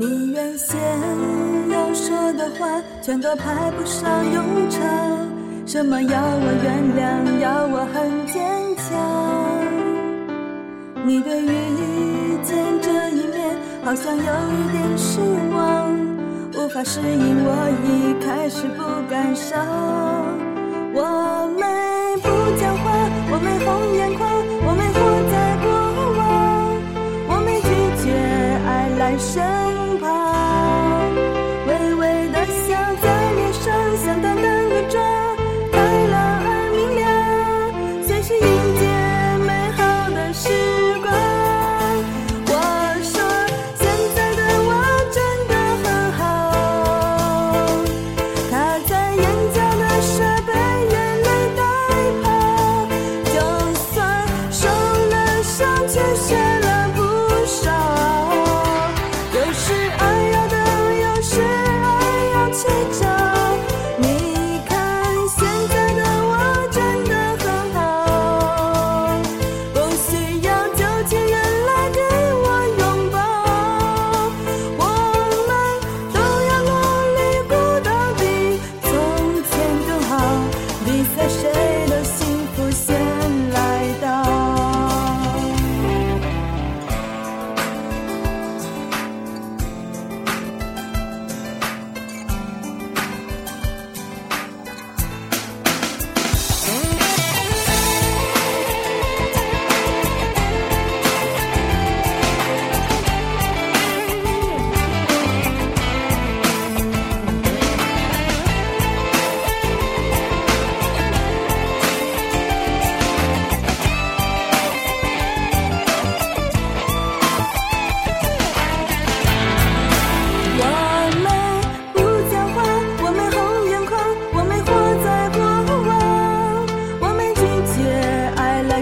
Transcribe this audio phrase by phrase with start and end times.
[0.00, 0.80] 你原先
[1.68, 4.80] 要说的话，全都派不上用场。
[5.66, 8.42] 什么要我原谅，要我很坚
[8.76, 8.88] 强。
[11.04, 13.54] 你对遇见这一面，
[13.84, 15.20] 好像有一点失
[15.54, 15.94] 望，
[16.54, 20.09] 无法适应，我已开始不感伤。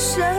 [0.00, 0.29] Sẽ